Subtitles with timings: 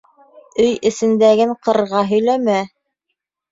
[0.63, 2.59] Өй эсендәген ҡырға һөйләмә.